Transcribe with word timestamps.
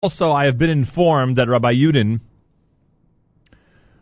Also, 0.00 0.30
I 0.30 0.44
have 0.44 0.58
been 0.58 0.70
informed 0.70 1.38
that 1.38 1.48
Rabbi 1.48 1.72
Yudin, 1.72 2.20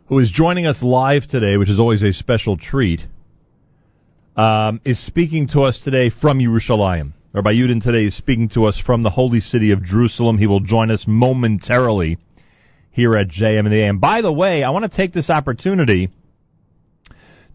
who 0.05 0.19
is 0.19 0.29
joining 0.29 0.67
us 0.67 0.83
live 0.83 1.25
today, 1.25 1.57
which 1.57 1.71
is 1.71 1.79
always 1.79 2.03
a 2.03 2.13
special 2.13 2.55
treat, 2.55 3.01
um, 4.35 4.79
is 4.85 5.03
speaking 5.03 5.47
to 5.53 5.61
us 5.61 5.79
today 5.79 6.11
from 6.11 6.37
Yerushalayim. 6.37 7.13
Rabbi 7.33 7.53
Yudin 7.53 7.81
today 7.81 8.05
is 8.05 8.15
speaking 8.15 8.49
to 8.49 8.65
us 8.65 8.79
from 8.79 9.01
the 9.01 9.09
holy 9.09 9.39
city 9.39 9.71
of 9.71 9.83
Jerusalem. 9.83 10.37
He 10.37 10.45
will 10.45 10.59
join 10.59 10.91
us 10.91 11.05
momentarily 11.07 12.19
here 12.91 13.15
at 13.15 13.27
JM 13.27 13.65
in 13.65 13.71
the 13.71 13.81
AM. 13.81 13.97
By 13.97 14.21
the 14.21 14.31
way, 14.31 14.63
I 14.63 14.69
want 14.69 14.85
to 14.85 14.95
take 14.95 15.13
this 15.13 15.31
opportunity 15.31 16.11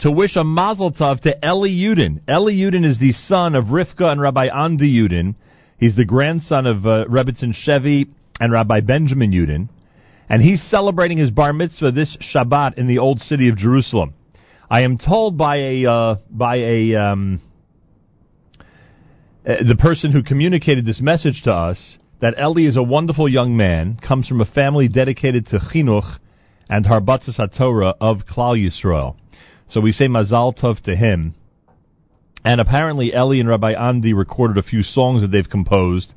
to 0.00 0.10
wish 0.10 0.34
a 0.34 0.42
mazel 0.42 0.90
tov 0.90 1.20
to 1.20 1.38
Eli 1.44 1.68
Yudin. 1.68 2.28
Eli 2.28 2.54
Yudin 2.54 2.84
is 2.84 2.98
the 2.98 3.12
son 3.12 3.54
of 3.54 3.66
Rivka 3.66 4.10
and 4.10 4.20
Rabbi 4.20 4.48
Andi 4.48 4.92
Yudin. 4.92 5.36
He's 5.78 5.94
the 5.94 6.04
grandson 6.04 6.66
of 6.66 6.84
uh, 6.84 7.04
Rebbitzin 7.04 7.54
Shevi 7.54 8.08
and 8.42 8.52
Rabbi 8.52 8.80
Benjamin 8.80 9.30
Yudin, 9.30 9.68
and 10.28 10.42
he's 10.42 10.60
celebrating 10.60 11.16
his 11.16 11.30
bar 11.30 11.52
mitzvah 11.52 11.92
this 11.92 12.16
Shabbat 12.16 12.76
in 12.76 12.88
the 12.88 12.98
old 12.98 13.20
city 13.20 13.48
of 13.48 13.56
Jerusalem. 13.56 14.14
I 14.68 14.80
am 14.82 14.98
told 14.98 15.38
by 15.38 15.58
a 15.58 15.86
uh, 15.86 16.16
by 16.28 16.56
a 16.56 16.94
um, 16.96 17.40
uh, 19.46 19.62
the 19.62 19.76
person 19.76 20.10
who 20.10 20.24
communicated 20.24 20.84
this 20.84 21.00
message 21.00 21.44
to 21.44 21.52
us 21.52 21.98
that 22.20 22.34
Eli 22.36 22.62
is 22.62 22.76
a 22.76 22.82
wonderful 22.82 23.28
young 23.28 23.56
man, 23.56 23.96
comes 23.96 24.26
from 24.26 24.40
a 24.40 24.44
family 24.44 24.88
dedicated 24.88 25.46
to 25.46 25.60
chinuch 25.60 26.18
and 26.68 26.84
harbatzas 26.84 27.38
haTorah 27.38 27.94
of 28.00 28.26
Klal 28.26 28.58
Yisrael. 28.58 29.14
So 29.68 29.80
we 29.80 29.92
say 29.92 30.08
Mazal 30.08 30.58
Tov 30.58 30.80
to 30.80 30.96
him. 30.96 31.36
And 32.44 32.60
apparently 32.60 33.12
Eli 33.14 33.36
and 33.36 33.48
Rabbi 33.48 33.74
Andi 33.74 34.16
recorded 34.16 34.58
a 34.58 34.64
few 34.64 34.82
songs 34.82 35.22
that 35.22 35.28
they've 35.28 35.48
composed, 35.48 36.12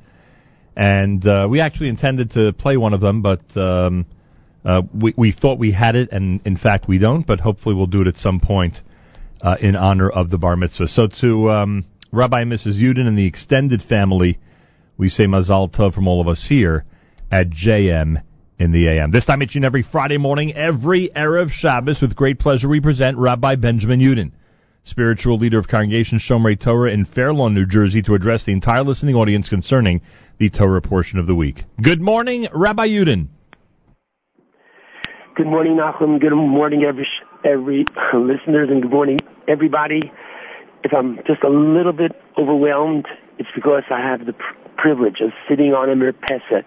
and 0.76 1.26
uh, 1.26 1.48
we 1.50 1.60
actually 1.60 1.90
intended 1.90 2.32
to 2.32 2.54
play 2.54 2.78
one 2.78 2.94
of 2.94 3.02
them, 3.02 3.22
but 3.22 3.42
um, 3.56 4.06
uh, 4.66 4.82
we, 4.94 5.14
we 5.16 5.32
thought 5.32 5.58
we 5.58 5.72
had 5.72 5.96
it, 5.96 6.10
and 6.12 6.46
in 6.46 6.58
fact 6.58 6.88
we 6.88 6.98
don't. 6.98 7.26
But 7.26 7.40
hopefully 7.40 7.76
we'll 7.76 7.88
do 7.88 8.02
it 8.02 8.08
at 8.08 8.18
some 8.18 8.40
point 8.40 8.82
uh, 9.42 9.56
in 9.60 9.76
honor 9.76 10.10
of 10.10 10.30
the 10.30 10.38
bar 10.38 10.56
mitzvah. 10.56 10.88
So 10.88 11.08
to 11.22 11.52
um, 11.52 11.86
Rabbi 12.12 12.42
and 12.42 12.52
Mrs. 12.52 12.82
Yudin 12.82 13.08
and 13.08 13.18
the 13.18 13.28
extended 13.28 13.82
family, 13.82 14.40
we 14.98 15.10
say 15.10 15.26
Mazal 15.26 15.74
Tov 15.74 15.94
from 15.94 16.08
all 16.08 16.22
of 16.22 16.28
us 16.28 16.46
here 16.48 16.86
at 17.32 17.50
JM 17.50 18.22
in 18.58 18.72
the 18.72 18.88
AM. 18.88 19.12
This 19.12 19.26
time 19.26 19.44
each 19.44 19.56
and 19.56 19.66
every 19.66 19.84
Friday 19.84 20.18
morning, 20.18 20.54
every 20.54 21.10
Erev 21.10 21.52
Shabbos, 21.52 22.02
with 22.02 22.16
great 22.16 22.40
pleasure, 22.40 22.70
we 22.70 22.80
present 22.80 23.18
Rabbi 23.18 23.56
Benjamin 23.56 24.00
Yudin, 24.00 24.32
spiritual 24.86 25.38
leader 25.38 25.58
of 25.58 25.68
Congregation 25.68 26.20
Shomrei 26.20 26.58
Torah 26.60 26.92
in 26.92 27.06
Fair 27.06 27.34
Lawn, 27.34 27.54
New 27.54 27.66
Jersey, 27.66 28.02
to 28.04 28.14
address 28.14 28.46
the 28.46 28.54
entire 28.54 28.84
listening 28.84 29.16
audience 29.16 29.50
concerning 29.50 30.02
the 30.38 30.50
Torah 30.50 30.82
portion 30.82 31.20
of 31.20 31.28
the 31.28 31.36
week. 31.36 31.64
Good 31.82 32.00
morning, 32.00 32.48
Rabbi 32.54 32.88
Yudin. 32.88 33.28
Good 35.36 35.48
morning, 35.48 35.78
Nachum. 35.78 36.22
Good 36.22 36.34
morning, 36.34 36.84
every 36.88 37.08
every 37.44 37.86
listeners, 38.14 38.70
and 38.72 38.82
good 38.82 38.92
morning, 38.92 39.20
everybody. 39.48 40.12
If 40.84 40.94
I'm 40.94 41.18
just 41.28 41.44
a 41.44 41.50
little 41.50 41.94
bit 41.94 42.12
overwhelmed, 42.38 43.08
it's 43.40 43.50
because 43.56 43.84
I 43.90 44.00
have 44.00 44.28
the 44.28 44.34
pr- 44.34 44.70
privilege 44.78 45.18
of 45.20 45.32
sitting 45.50 45.74
on 45.74 45.90
a 45.90 45.96
mirpeset. 45.96 46.66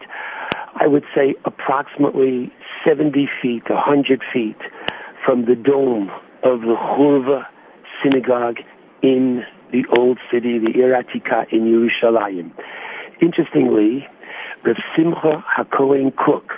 I 0.75 0.87
would 0.87 1.05
say 1.15 1.35
approximately 1.45 2.53
70 2.87 3.29
feet, 3.41 3.63
100 3.71 4.23
feet 4.33 4.59
from 5.25 5.47
the 5.47 5.55
dome 5.55 6.11
of 6.43 6.61
the 6.61 6.75
Churva 6.77 7.47
synagogue 8.03 8.59
in 9.03 9.43
the 9.73 9.85
old 9.97 10.19
city, 10.33 10.59
the 10.59 10.73
Iratika 10.73 11.53
in 11.53 11.65
Yerushalayim. 11.67 12.53
Interestingly, 13.21 14.07
Rav 14.65 14.77
Simcha 14.97 15.45
HaKohen 15.57 16.15
Kook, 16.17 16.53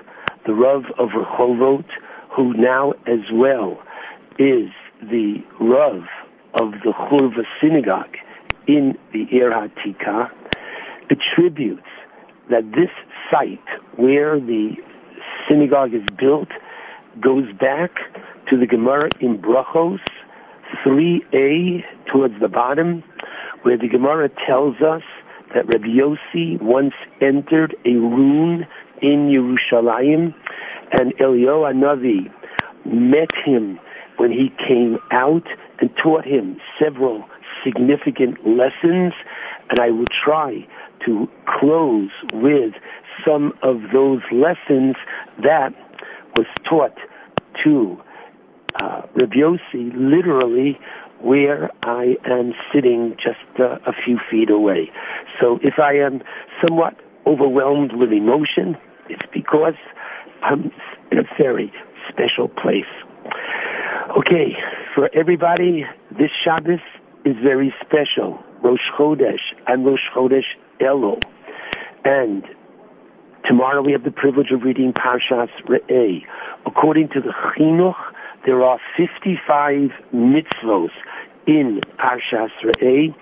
the 0.46 0.54
Rav 0.54 0.84
of 0.98 1.10
Rehovot, 1.10 1.84
who 2.34 2.54
now 2.54 2.92
as 3.06 3.30
well 3.32 3.78
is 4.38 4.70
the 5.02 5.42
Rav 5.60 6.04
of 6.54 6.72
the 6.84 6.92
Churva 6.92 7.44
synagogue 7.60 8.16
in 8.66 8.96
the 9.12 9.26
Iratika, 9.32 10.30
attributes 11.10 11.82
that 12.50 12.70
this 12.72 12.90
site 13.30 13.58
where 13.96 14.38
the 14.38 14.76
synagogue 15.48 15.94
is 15.94 16.02
built 16.18 16.48
goes 17.20 17.52
back 17.58 17.90
to 18.48 18.56
the 18.56 18.66
Gemara 18.66 19.08
in 19.20 19.38
Brachos 19.38 20.00
3a 20.84 21.82
towards 22.10 22.34
the 22.40 22.48
bottom, 22.48 23.02
where 23.62 23.76
the 23.76 23.88
Gemara 23.88 24.30
tells 24.46 24.76
us 24.76 25.02
that 25.54 25.66
Rabbi 25.66 25.88
Yossi 25.88 26.60
once 26.62 26.94
entered 27.20 27.76
a 27.84 27.90
room 27.90 28.64
in 29.02 29.28
Yerushalayim, 29.28 30.34
and 30.92 31.14
Eliyahu 31.16 31.72
HaNavi 31.72 32.32
met 32.84 33.30
him 33.44 33.78
when 34.16 34.30
he 34.30 34.50
came 34.66 34.98
out 35.10 35.46
and 35.80 35.90
taught 36.02 36.24
him 36.24 36.60
several 36.78 37.24
significant 37.64 38.38
lessons, 38.46 39.12
and 39.68 39.78
I 39.80 39.90
will 39.90 40.06
try 40.24 40.66
to 41.06 41.28
close 41.46 42.10
with 42.32 42.74
some 43.26 43.52
of 43.62 43.80
those 43.92 44.20
lessons 44.30 44.96
that 45.42 45.70
was 46.36 46.46
taught 46.68 46.96
to 47.64 48.00
uh, 48.80 49.02
Rabbi 49.14 49.36
Yossi 49.36 49.92
literally 49.94 50.78
where 51.20 51.70
I 51.82 52.16
am 52.24 52.52
sitting 52.72 53.14
just 53.22 53.60
uh, 53.60 53.78
a 53.86 53.92
few 54.04 54.18
feet 54.30 54.50
away. 54.50 54.90
So 55.40 55.58
if 55.62 55.78
I 55.78 55.94
am 55.94 56.22
somewhat 56.66 56.96
overwhelmed 57.26 57.92
with 57.94 58.10
emotion, 58.12 58.76
it's 59.08 59.22
because 59.32 59.74
I'm 60.42 60.72
in 61.12 61.18
a 61.18 61.24
very 61.38 61.72
special 62.08 62.48
place. 62.48 62.88
Okay, 64.18 64.56
for 64.94 65.10
everybody, 65.14 65.84
this 66.10 66.30
Shabbos 66.42 66.80
is 67.24 67.36
very 67.42 67.74
special. 67.84 68.42
Rosh 68.62 68.80
Chodesh 68.98 69.40
and 69.66 69.84
Rosh 69.84 70.00
Chodesh 70.14 70.44
Elul. 70.80 71.22
And 72.04 72.44
tomorrow 73.46 73.82
we 73.82 73.92
have 73.92 74.04
the 74.04 74.10
privilege 74.10 74.50
of 74.52 74.62
reading 74.62 74.92
Parshas 74.92 75.50
Re'eh. 75.68 76.22
According 76.66 77.08
to 77.10 77.20
the 77.20 77.32
Chinuch, 77.56 77.94
there 78.46 78.62
are 78.62 78.78
55 78.96 79.90
mitzvos 80.14 80.90
in 81.46 81.80
Parshas 81.98 82.50
Re'eh, 82.64 83.14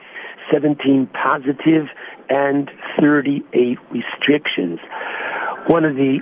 17 0.53 1.09
positive 1.12 1.89
and 2.29 2.71
38 3.01 3.78
restrictions. 3.91 4.78
One 5.67 5.84
of 5.84 5.97
the 5.97 6.21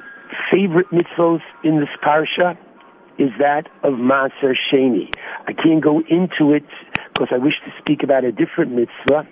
favorite 0.51 0.87
mitzvos 0.91 1.41
in 1.63 1.81
this 1.81 1.89
parsha 2.03 2.57
is 3.19 3.31
that 3.39 3.69
of 3.83 3.95
Maaser 3.95 4.55
Sheni. 4.71 5.13
I 5.47 5.53
can't 5.53 5.83
go 5.83 6.01
into 6.09 6.53
it 6.53 6.65
because 7.13 7.29
I 7.31 7.39
wish 7.39 7.55
to 7.65 7.73
speak 7.79 8.03
about 8.03 8.25
a 8.25 8.33
different 8.33 8.73
mitzvah, 8.73 9.27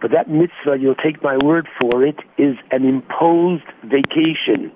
but 0.00 0.10
that 0.12 0.28
mitzvah, 0.28 0.78
you'll 0.80 0.94
take 0.94 1.22
my 1.22 1.36
word 1.44 1.68
for 1.80 2.04
it, 2.04 2.16
is 2.38 2.56
an 2.70 2.84
imposed 2.84 3.64
vacation. 3.84 4.72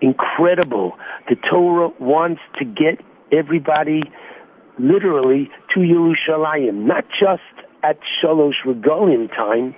Incredible. 0.00 0.98
The 1.28 1.36
Torah 1.36 1.90
wants 1.98 2.40
to 2.58 2.64
get 2.64 3.00
everybody 3.32 4.02
literally 4.78 5.50
to 5.74 5.80
Yerushalayim, 5.80 6.86
not 6.86 7.04
just 7.08 7.42
at 7.82 7.98
Shalosh 8.22 8.62
Regalim 8.64 9.28
time. 9.28 9.74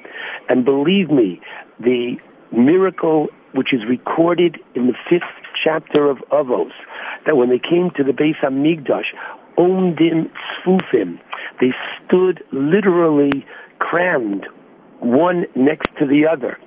And 0.48 0.64
believe 0.64 1.10
me, 1.10 1.40
the 1.80 2.16
miracle 2.52 3.28
which 3.54 3.72
is 3.72 3.80
recorded 3.88 4.58
in 4.74 4.88
the 4.88 4.94
fifth 5.08 5.22
chapter 5.62 6.10
of 6.10 6.18
Avos, 6.32 6.72
that 7.24 7.36
when 7.36 7.48
they 7.48 7.58
came 7.58 7.90
to 7.96 8.02
the 8.02 8.12
base 8.12 8.36
Beis 8.42 8.50
Hamikdash, 8.50 9.14
Omdim 9.56 10.30
Tzfufim, 10.66 11.20
they 11.60 11.72
stood 12.04 12.42
literally 12.52 13.46
crammed, 13.78 14.46
one 15.00 15.44
next 15.54 15.88
to 15.98 16.06
the 16.06 16.26
other. 16.30 16.58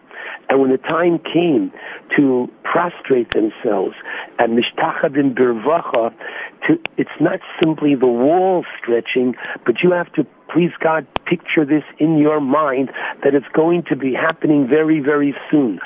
And 0.50 0.62
when 0.62 0.72
the 0.72 0.78
time 0.78 1.20
came 1.20 1.72
to 2.16 2.48
prostrate 2.64 3.34
themselves 3.34 3.96
and 4.40 4.58
mishtachabim 4.58 5.36
birvacha, 5.36 6.14
to, 6.68 6.80
it's 6.98 7.10
not 7.20 7.40
simply 7.62 7.96
the 7.96 8.08
wall 8.08 8.66
stretching, 8.82 9.36
but 9.66 9.76
you 9.84 9.92
have 9.92 10.12
to, 10.14 10.26
please 10.54 10.72
God, 10.80 11.06
picture 11.26 11.66
this 11.66 11.84
in 12.00 12.18
your 12.18 12.40
mind 12.40 12.92
that 13.24 13.34
it's 13.34 13.48
going 13.54 13.84
to 13.90 13.96
be 13.96 14.14
happening 14.14 14.68
very, 14.68 15.00
very 15.00 15.36
soon. 15.52 15.80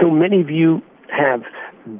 So 0.00 0.10
many 0.10 0.40
of 0.40 0.50
you 0.50 0.82
have 1.10 1.42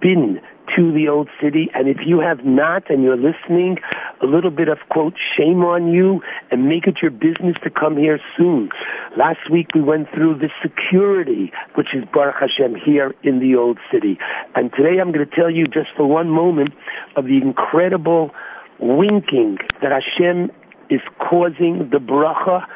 been 0.01 0.41
to 0.77 0.93
the 0.93 1.09
old 1.09 1.29
city. 1.41 1.69
And 1.75 1.89
if 1.89 1.99
you 2.07 2.21
have 2.21 2.45
not 2.45 2.91
and 2.91 3.03
you're 3.03 3.17
listening, 3.17 3.79
a 4.23 4.27
little 4.27 4.51
bit 4.51 4.69
of 4.69 4.79
quote, 4.89 5.15
shame 5.37 5.65
on 5.65 5.93
you 5.93 6.21
and 6.51 6.69
make 6.69 6.87
it 6.87 6.99
your 7.03 7.11
business 7.11 7.57
to 7.65 7.71
come 7.71 7.97
here 7.97 8.21
soon. 8.37 8.71
Last 9.17 9.51
week 9.51 9.69
we 9.75 9.83
went 9.83 10.09
through 10.15 10.39
the 10.39 10.49
security, 10.63 11.53
which 11.75 11.89
is 11.95 12.05
Baruch 12.13 12.37
Hashem 12.41 12.77
here 12.85 13.15
in 13.23 13.41
the 13.41 13.57
old 13.57 13.79
city. 13.93 14.19
And 14.55 14.73
today 14.73 15.01
I'm 15.01 15.13
going 15.13 15.27
to 15.29 15.37
tell 15.37 15.51
you 15.51 15.67
just 15.67 15.89
for 15.97 16.07
one 16.07 16.31
moment 16.31 16.75
of 17.17 17.25
the 17.25 17.39
incredible 17.39 18.31
winking 18.79 19.59
that 19.81 19.93
Hashem 19.93 20.51
is 20.91 21.01
causing 21.19 21.89
the 21.91 21.99
bracha 21.99 22.67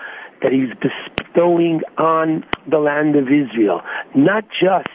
that 0.42 0.52
he's 0.52 0.70
bestowing 0.80 1.80
on 1.98 2.44
the 2.70 2.78
land 2.78 3.16
of 3.16 3.24
Israel. 3.24 3.80
Not 4.14 4.44
just 4.48 4.88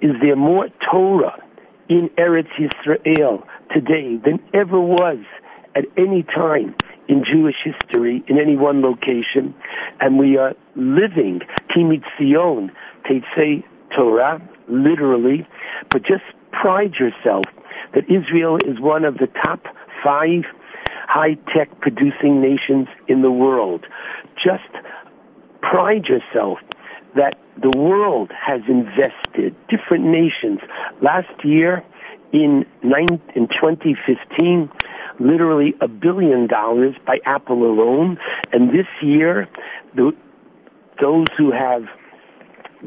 is 0.00 0.12
there 0.20 0.36
more 0.36 0.68
Torah 0.90 1.42
in 1.88 2.10
Eretz 2.18 2.48
Yisrael 2.58 3.44
today 3.72 4.16
than 4.24 4.40
ever 4.52 4.80
was 4.80 5.18
at 5.74 5.84
any 5.96 6.22
time 6.22 6.74
in 7.08 7.24
Jewish 7.24 7.56
history 7.64 8.22
in 8.28 8.38
any 8.38 8.56
one 8.56 8.82
location, 8.82 9.54
and 10.00 10.18
we 10.18 10.36
are 10.36 10.54
living 10.76 11.40
Timid 11.74 12.04
Zion, 12.18 12.70
Teitzei 13.06 13.64
Torah, 13.96 14.40
literally, 14.68 15.46
but 15.90 16.02
just 16.02 16.24
pride 16.52 16.94
yourself 17.00 17.44
that 17.94 18.04
Israel 18.04 18.58
is 18.58 18.78
one 18.80 19.04
of 19.04 19.14
the 19.14 19.28
top 19.42 19.64
five 20.04 20.42
high-tech 21.08 21.80
producing 21.80 22.42
nations 22.42 22.86
in 23.08 23.22
the 23.22 23.30
world. 23.30 23.86
Just 24.36 24.68
pride 25.62 26.04
yourself 26.04 26.58
that 27.14 27.38
the 27.60 27.76
world 27.76 28.30
has 28.32 28.60
invested, 28.68 29.54
different 29.68 30.04
nations. 30.04 30.60
Last 31.02 31.44
year, 31.44 31.84
in, 32.32 32.66
in 32.82 33.48
2015, 33.48 34.70
literally 35.18 35.74
a 35.80 35.88
billion 35.88 36.46
dollars 36.46 36.94
by 37.06 37.18
Apple 37.24 37.64
alone, 37.64 38.18
and 38.52 38.70
this 38.70 38.86
year, 39.02 39.48
the, 39.94 40.12
those 41.00 41.26
who 41.36 41.50
have 41.50 41.84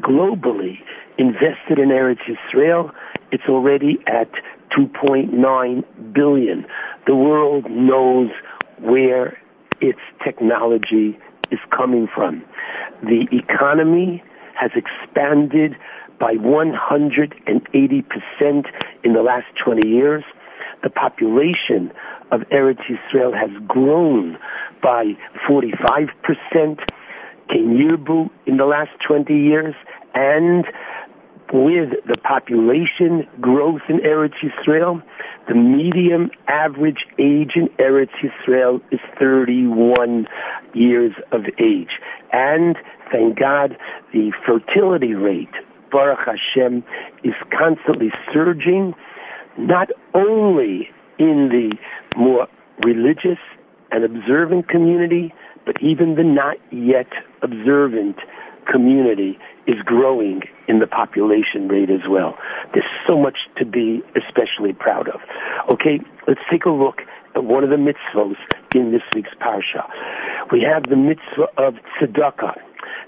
globally 0.00 0.78
invested 1.18 1.78
in 1.78 1.88
Eretz 1.88 2.20
Israel, 2.28 2.90
it's 3.30 3.44
already 3.48 3.98
at 4.06 4.30
2.9 4.76 6.14
billion. 6.14 6.66
The 7.06 7.14
world 7.14 7.70
knows 7.70 8.30
where 8.78 9.38
its 9.80 9.98
technology 10.24 11.18
is 11.50 11.58
coming 11.76 12.08
from. 12.14 12.42
The 13.02 13.26
economy 13.32 14.22
has 14.54 14.70
expanded 14.76 15.74
by 16.20 16.34
180% 16.34 17.32
in 19.04 19.12
the 19.12 19.22
last 19.22 19.46
20 19.64 19.88
years. 19.88 20.22
The 20.82 20.90
population 20.90 21.92
of 22.30 22.42
Eretz 22.52 22.82
Israel 22.88 23.32
has 23.32 23.50
grown 23.66 24.38
by 24.82 25.16
45%. 25.48 26.78
Kenyirbu 27.50 28.30
in 28.46 28.56
the 28.56 28.64
last 28.64 28.92
20 29.06 29.34
years, 29.34 29.74
and 30.14 30.64
with 31.52 31.90
the 32.06 32.16
population 32.22 33.28
growth 33.40 33.82
in 33.88 33.98
Eretz 33.98 34.34
Yisrael, 34.42 35.02
the 35.48 35.54
medium 35.54 36.30
average 36.48 37.04
age 37.18 37.52
in 37.56 37.68
Eretz 37.78 38.10
Yisrael 38.22 38.80
is 38.90 39.00
31 39.18 40.26
years 40.72 41.12
of 41.30 41.42
age. 41.58 41.90
And 42.32 42.76
thank 43.10 43.38
God, 43.38 43.76
the 44.12 44.32
fertility 44.46 45.14
rate, 45.14 45.52
Baruch 45.90 46.20
Hashem, 46.24 46.82
is 47.22 47.34
constantly 47.56 48.10
surging, 48.32 48.94
not 49.58 49.88
only 50.14 50.88
in 51.18 51.50
the 51.50 51.76
more 52.16 52.48
religious 52.82 53.38
and 53.90 54.04
observant 54.04 54.68
community, 54.68 55.34
but 55.66 55.76
even 55.82 56.14
the 56.14 56.24
not 56.24 56.56
yet 56.70 57.08
observant 57.42 58.16
community 58.70 59.38
is 59.66 59.76
growing 59.84 60.42
in 60.68 60.78
the 60.78 60.86
population 60.86 61.68
rate 61.68 61.90
as 61.90 62.08
well. 62.08 62.36
There's 62.72 62.84
so 63.06 63.18
much 63.18 63.38
to 63.58 63.64
be 63.64 64.02
especially 64.16 64.72
proud 64.72 65.08
of. 65.08 65.20
Okay, 65.70 66.00
let's 66.26 66.40
take 66.50 66.64
a 66.64 66.70
look 66.70 67.02
at 67.34 67.44
one 67.44 67.64
of 67.64 67.70
the 67.70 67.76
mitzvahs 67.76 68.36
in 68.74 68.92
this 68.92 69.02
week's 69.14 69.34
parsha. 69.40 69.88
We 70.50 70.62
have 70.62 70.84
the 70.84 70.96
mitzvah 70.96 71.48
of 71.56 71.74
tzedakah. 71.98 72.56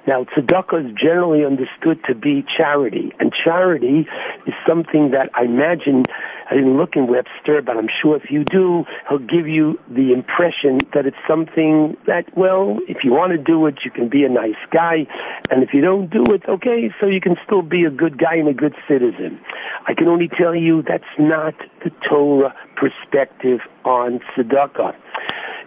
Now, 0.06 0.25
tzedakah 0.25 0.91
is 0.91 0.93
generally 1.01 1.45
understood 1.45 1.99
to 2.06 2.15
be 2.15 2.45
charity, 2.56 3.12
and 3.19 3.33
charity 3.33 4.06
is 4.47 4.55
something 4.69 5.12
that 5.12 5.31
I 5.35 5.45
imagine, 5.45 6.05
I 6.51 6.55
didn't 6.55 6.77
look 6.77 6.95
in 6.95 7.06
Webster, 7.06 7.62
but 7.62 7.79
I'm 7.79 7.89
sure 8.03 8.17
if 8.17 8.31
you 8.31 8.45
do, 8.45 8.85
he'll 9.09 9.19
give 9.19 9.49
you 9.49 9.79
the 9.89 10.12
impression 10.12 10.81
that 10.93 11.06
it's 11.06 11.17
something 11.27 11.97
that, 12.06 12.25
well, 12.37 12.79
if 12.87 12.99
you 13.03 13.12
want 13.12 13.33
to 13.33 13.39
do 13.39 13.65
it, 13.67 13.77
you 13.83 13.91
can 13.91 14.11
be 14.11 14.25
a 14.25 14.29
nice 14.29 14.61
guy, 14.71 15.06
and 15.51 15.62
if 15.62 15.71
you 15.73 15.81
don't 15.81 16.11
do 16.11 16.23
it, 16.35 16.43
okay, 16.47 16.91
so 17.01 17.06
you 17.06 17.21
can 17.21 17.37
still 17.47 17.62
be 17.62 17.85
a 17.85 17.91
good 17.91 18.19
guy 18.19 18.37
and 18.37 18.49
a 18.49 18.55
good 18.55 18.75
citizen. 18.87 19.41
I 19.89 19.95
can 19.95 20.09
only 20.09 20.29
tell 20.29 20.55
you 20.55 20.83
that's 20.83 21.05
not 21.19 21.55
the 21.83 21.91
Torah 22.06 22.55
perspective 22.77 23.61
on 23.87 24.21
tzedakah. 24.37 24.95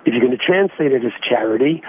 If 0.06 0.14
you're 0.14 0.22
going 0.22 0.38
to 0.38 0.38
translate 0.38 0.92
it 0.92 1.04
as 1.04 1.12
charity, 1.28 1.82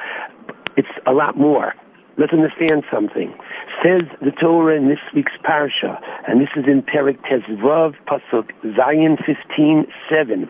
it's 0.79 0.89
a 1.07 1.13
lot 1.13 1.37
more. 1.37 1.75
Let's 2.19 2.33
understand 2.33 2.83
something. 2.93 3.33
Says 3.81 4.03
the 4.21 4.33
Torah 4.33 4.77
in 4.77 4.89
this 4.89 4.99
week's 5.15 5.37
parsha, 5.49 6.01
and 6.27 6.41
this 6.41 6.49
is 6.57 6.65
in 6.67 6.83
Perik 6.83 7.19
Tezvav, 7.23 7.95
Pasuk 8.09 8.51
Zion 8.75 9.17
15, 9.25 9.87
7. 10.11 10.49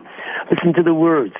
Listen 0.49 0.73
to 0.73 0.81
the 0.81 0.95
words. 0.95 1.35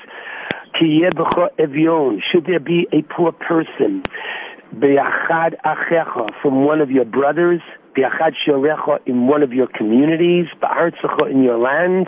Should 0.78 2.46
there 2.46 2.60
be 2.60 2.86
a 2.92 3.02
poor 3.12 3.32
person, 3.32 4.04
from 4.70 6.64
one 6.64 6.80
of 6.80 6.92
your 6.92 7.04
brothers, 7.04 7.60
in 7.96 9.26
one 9.26 9.42
of 9.42 9.52
your 9.52 9.66
communities, 9.66 10.46
in 11.28 11.42
your 11.42 11.58
land, 11.58 12.06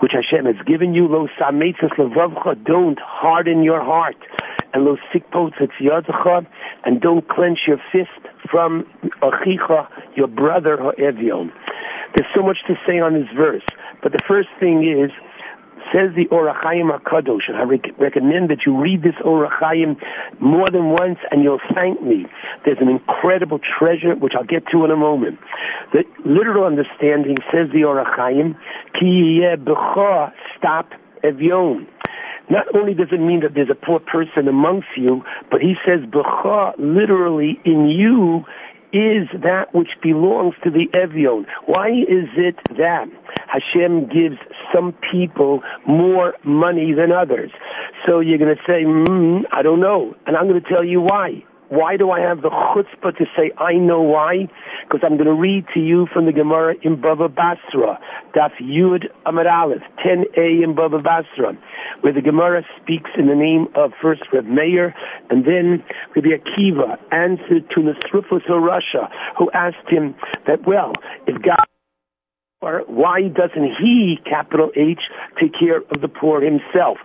which 0.00 0.12
Hashem 0.12 0.44
has 0.44 0.62
given 0.66 0.92
you, 0.92 1.08
don't 2.66 2.98
harden 3.00 3.62
your 3.62 3.82
heart 3.82 4.16
and 4.74 4.86
and 6.84 7.00
don't 7.00 7.28
clench 7.28 7.60
your 7.66 7.78
fist 7.92 8.10
from 8.50 8.84
achicha, 9.22 9.88
your 10.16 10.26
brother 10.26 10.76
ha'evion. 10.76 11.52
There's 12.14 12.28
so 12.34 12.42
much 12.42 12.58
to 12.68 12.74
say 12.86 13.00
on 13.00 13.14
this 13.14 13.28
verse, 13.36 13.64
but 14.02 14.12
the 14.12 14.20
first 14.28 14.48
thing 14.60 14.84
is, 14.84 15.10
says 15.92 16.10
the 16.16 16.26
Ohr 16.34 16.52
HaChaim 16.52 16.90
HaKadosh, 16.90 17.48
and 17.48 17.56
I 17.56 17.62
rec- 17.62 17.98
recommend 17.98 18.50
that 18.50 18.66
you 18.66 18.76
read 18.76 19.02
this 19.02 19.14
Ohr 19.24 19.48
HaChaim 19.48 20.00
more 20.40 20.70
than 20.70 20.90
once 20.90 21.18
and 21.30 21.42
you'll 21.42 21.60
thank 21.74 22.02
me. 22.02 22.26
There's 22.64 22.78
an 22.80 22.88
incredible 22.88 23.60
treasure, 23.60 24.14
which 24.14 24.32
I'll 24.36 24.44
get 24.44 24.66
to 24.72 24.84
in 24.84 24.90
a 24.90 24.96
moment. 24.96 25.38
The 25.92 26.04
literal 26.24 26.64
understanding 26.64 27.36
says 27.52 27.68
the 27.72 27.84
Ohr 27.84 28.02
HaChaim, 28.04 28.56
ki 28.98 29.40
yeh 29.42 29.56
stop 30.56 30.90
evion. 31.22 31.86
Not 32.50 32.66
only 32.74 32.94
does 32.94 33.08
it 33.10 33.20
mean 33.20 33.40
that 33.40 33.54
there's 33.54 33.70
a 33.70 33.74
poor 33.74 34.00
person 34.00 34.48
amongst 34.48 34.88
you, 34.96 35.22
but 35.50 35.60
he 35.60 35.74
says, 35.86 36.00
B'cha, 36.10 36.74
literally, 36.78 37.58
in 37.64 37.88
you 37.88 38.44
is 38.92 39.26
that 39.42 39.74
which 39.74 39.88
belongs 40.00 40.54
to 40.62 40.70
the 40.70 40.86
Evion. 40.94 41.46
Why 41.66 41.88
is 41.88 42.28
it 42.36 42.54
that 42.78 43.06
Hashem 43.48 44.06
gives 44.06 44.38
some 44.72 44.94
people 45.10 45.62
more 45.84 46.34
money 46.44 46.92
than 46.94 47.10
others? 47.10 47.50
So 48.06 48.20
you're 48.20 48.38
going 48.38 48.54
to 48.54 48.62
say, 48.64 48.84
mm, 48.84 49.42
I 49.50 49.62
don't 49.62 49.80
know. 49.80 50.14
And 50.26 50.36
I'm 50.36 50.46
going 50.46 50.62
to 50.62 50.68
tell 50.68 50.84
you 50.84 51.00
why. 51.00 51.42
Why 51.74 51.96
do 51.96 52.12
I 52.12 52.20
have 52.20 52.42
the 52.42 52.50
chutzpah 52.50 53.16
to 53.18 53.24
say 53.36 53.50
I 53.58 53.72
know 53.72 54.00
why? 54.00 54.46
Because 54.84 55.00
I'm 55.02 55.16
going 55.16 55.26
to 55.26 55.34
read 55.34 55.66
to 55.74 55.80
you 55.80 56.06
from 56.12 56.26
the 56.26 56.32
Gemara 56.32 56.76
in 56.82 56.96
Bava 56.96 57.34
Basra, 57.34 57.98
Daf 58.32 58.52
Yud 58.62 59.06
Amar 59.26 59.48
Aleph, 59.48 59.82
10a 60.06 60.62
in 60.62 60.76
Bava 60.76 61.02
Basra, 61.02 61.58
where 62.02 62.12
the 62.12 62.20
Gemara 62.20 62.62
speaks 62.80 63.10
in 63.18 63.26
the 63.26 63.34
name 63.34 63.66
of 63.74 63.90
first 64.00 64.22
Reb 64.32 64.46
Meir, 64.46 64.94
and 65.30 65.44
then 65.44 65.82
Rabbi 66.14 66.28
Akiva 66.28 66.96
answered 67.10 67.68
to 67.70 67.80
Nasrufus 67.80 68.48
of 68.48 68.62
Russia, 68.62 69.10
who 69.36 69.50
asked 69.50 69.88
him 69.88 70.14
that, 70.46 70.64
well, 70.66 70.92
if 71.26 71.42
God 71.42 71.66
why 72.86 73.28
doesn't 73.28 73.76
he, 73.78 74.16
capital 74.24 74.70
H, 74.74 75.00
take 75.38 75.52
care 75.52 75.78
of 75.78 76.00
the 76.00 76.08
poor 76.08 76.40
himself? 76.40 76.96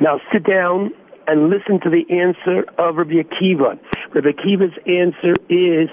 Now 0.00 0.20
sit 0.32 0.44
down 0.44 0.92
and 1.28 1.50
listen 1.50 1.78
to 1.84 1.90
the 1.90 2.04
answer 2.10 2.64
of 2.78 2.96
Rabbi 2.96 3.20
Akiva. 3.20 3.78
Rabbi 4.14 4.28
Akiva's 4.30 4.76
answer 4.86 5.34
is, 5.48 5.88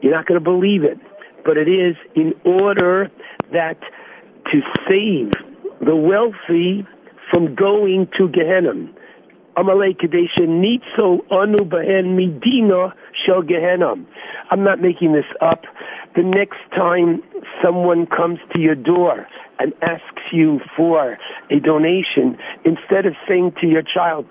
you're 0.00 0.14
not 0.14 0.26
going 0.26 0.38
to 0.38 0.44
believe 0.44 0.84
it, 0.84 0.98
but 1.44 1.56
it 1.56 1.68
is 1.68 1.96
in 2.14 2.34
order 2.44 3.10
that 3.52 3.78
to 4.52 4.60
save 4.88 5.32
the 5.86 5.96
wealthy 5.96 6.86
from 7.30 7.54
going 7.54 8.08
to 8.16 8.28
Gehenna. 8.28 8.88
Amalei 9.56 9.96
Kadesha 9.96 10.46
Nitzo 10.46 11.20
Anu 11.32 11.58
Bahen 11.58 12.16
Midina 12.16 12.92
Shel 13.26 13.42
Gehenna. 13.42 13.94
I'm 14.50 14.62
not 14.62 14.80
making 14.80 15.12
this 15.12 15.24
up. 15.40 15.64
The 16.14 16.22
next 16.22 16.58
time 16.74 17.22
someone 17.62 18.06
comes 18.06 18.38
to 18.52 18.60
your 18.60 18.76
door 18.76 19.26
and 19.58 19.72
asks 19.82 20.22
you 20.32 20.60
for 20.76 21.18
a 21.50 21.58
donation, 21.60 22.38
instead 22.64 23.04
of 23.06 23.14
saying 23.28 23.52
to 23.60 23.66
your 23.66 23.82
child, 23.82 24.26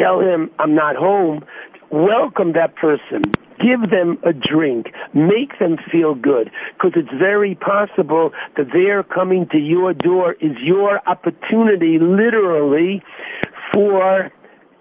tell 0.00 0.20
him 0.20 0.50
I'm 0.58 0.74
not 0.74 0.96
home, 0.96 1.44
welcome 1.90 2.52
that 2.52 2.76
person. 2.76 3.22
Give 3.60 3.90
them 3.90 4.18
a 4.24 4.32
drink. 4.32 4.86
Make 5.14 5.58
them 5.58 5.76
feel 5.90 6.14
good. 6.14 6.50
Because 6.74 6.92
it's 6.96 7.18
very 7.18 7.56
possible 7.56 8.32
that 8.56 8.66
their 8.72 9.02
coming 9.02 9.48
to 9.50 9.58
your 9.58 9.92
door 9.94 10.34
is 10.34 10.56
your 10.62 11.00
opportunity, 11.08 11.98
literally, 11.98 13.02
for 13.72 14.30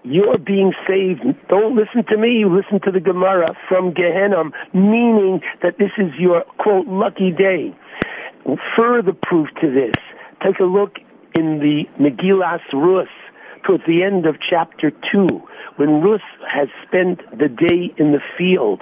you're 0.04 0.38
being 0.38 0.74
saved. 0.88 1.22
Don't 1.50 1.76
listen 1.76 2.06
to 2.10 2.18
me, 2.18 2.40
you 2.40 2.56
listen 2.56 2.80
to 2.86 2.92
the 2.92 3.00
Gemara 3.00 3.58
from 3.68 3.94
Gehenna, 3.94 4.44
meaning 4.74 5.42
that 5.62 5.78
this 5.80 5.92
is 5.98 6.14
your, 6.18 6.44
quote, 6.60 6.88
lucky 6.88 7.32
day. 7.32 7.76
Further 8.78 9.12
proof 9.12 9.50
to 9.60 9.70
this, 9.70 9.96
take 10.42 10.60
a 10.60 10.64
look 10.64 10.98
in 11.36 11.60
the 11.60 11.84
Megillas 12.00 12.62
Rus, 12.72 13.10
towards 13.64 13.84
the 13.86 14.04
end 14.04 14.26
of 14.26 14.36
chapter 14.50 14.92
2, 15.12 15.28
when 15.78 16.02
Ruth 16.02 16.22
has 16.48 16.68
spent 16.86 17.20
the 17.32 17.48
day 17.48 17.94
in 17.98 18.12
the 18.12 18.22
field, 18.38 18.82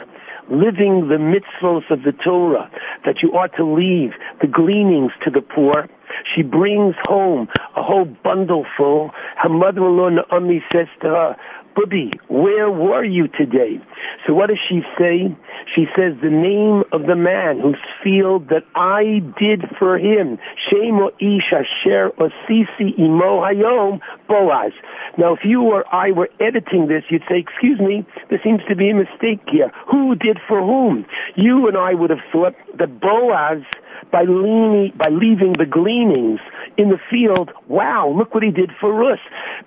living 0.49 1.07
the 1.09 1.17
mitzvahs 1.17 1.89
of 1.89 2.03
the 2.03 2.11
Torah, 2.11 2.69
that 3.05 3.21
you 3.21 3.29
ought 3.31 3.55
to 3.57 3.65
leave 3.65 4.11
the 4.41 4.47
gleanings 4.47 5.11
to 5.23 5.31
the 5.31 5.41
poor, 5.41 5.87
she 6.35 6.41
brings 6.41 6.95
home 7.07 7.47
a 7.75 7.83
whole 7.83 8.05
bundle 8.05 8.65
full. 8.77 9.11
Her 9.37 9.49
mother-in-law 9.49 10.09
Naomi 10.09 10.63
says 10.71 10.87
to 11.01 11.09
her, 11.09 11.35
Bubby, 11.75 12.11
where 12.29 12.71
were 12.71 13.03
you 13.03 13.27
today? 13.27 13.81
So 14.25 14.33
what 14.33 14.47
does 14.47 14.59
she 14.69 14.81
say? 14.97 15.35
She 15.75 15.85
says 15.95 16.13
the 16.23 16.29
name 16.29 16.83
of 16.93 17.05
the 17.05 17.17
man 17.17 17.59
whose 17.59 17.81
field 18.01 18.47
that 18.47 18.63
I 18.75 19.19
did 19.37 19.65
for 19.77 19.97
him. 19.97 20.39
Shemo 20.71 21.09
ish 21.19 21.51
asher 21.51 22.11
osisi 22.17 22.97
imo 22.97 23.41
hayom 23.41 23.99
Boaz. 24.29 24.71
Now 25.17 25.33
if 25.33 25.41
you 25.43 25.63
or 25.63 25.83
I 25.93 26.11
were 26.11 26.29
editing 26.39 26.87
this, 26.87 27.03
you'd 27.09 27.23
say, 27.27 27.39
excuse 27.39 27.79
me, 27.79 28.05
there 28.29 28.39
seems 28.41 28.61
to 28.69 28.75
be 28.75 28.89
a 28.89 28.95
mistake 28.95 29.41
here. 29.51 29.71
Who 29.91 30.15
did 30.15 30.39
for 30.47 30.61
whom? 30.61 31.05
You 31.35 31.67
and 31.67 31.77
I 31.77 31.93
would 31.93 32.09
have 32.09 32.23
thought 32.31 32.55
that 32.77 33.01
Boaz 33.01 33.63
by, 34.11 34.23
leaning, 34.23 34.93
by 34.97 35.09
leaving 35.09 35.53
the 35.53 35.65
gleanings 35.95 36.39
in 36.77 36.89
the 36.89 36.99
field. 37.09 37.51
Wow, 37.67 38.13
look 38.15 38.33
what 38.33 38.43
he 38.43 38.51
did 38.51 38.71
for 38.79 39.11
us. 39.11 39.19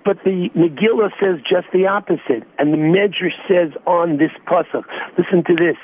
But 0.05 0.17
the 0.23 0.49
Megillah 0.55 1.11
says 1.19 1.41
just 1.41 1.67
the 1.73 1.87
opposite. 1.87 2.47
And 2.57 2.73
the 2.73 2.77
Medrash 2.77 3.37
says 3.47 3.73
on 3.85 4.17
this 4.17 4.31
pasuk, 4.47 4.83
listen 5.17 5.43
to 5.45 5.55
this. 5.55 5.77